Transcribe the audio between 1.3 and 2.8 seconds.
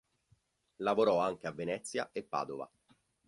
a Venezia e Padova.